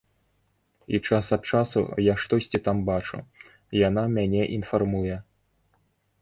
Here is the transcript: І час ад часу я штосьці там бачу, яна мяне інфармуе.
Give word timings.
І 0.97 1.01
час 1.01 1.27
ад 1.35 1.43
часу 1.51 1.83
я 2.11 2.15
штосьці 2.23 2.61
там 2.69 2.77
бачу, 2.89 3.17
яна 3.87 4.03
мяне 4.15 4.43
інфармуе. 4.57 5.21